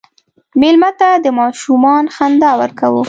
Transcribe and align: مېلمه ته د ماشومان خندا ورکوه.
مېلمه 0.61 0.91
ته 0.99 1.09
د 1.23 1.27
ماشومان 1.39 2.05
خندا 2.15 2.51
ورکوه. 2.61 2.99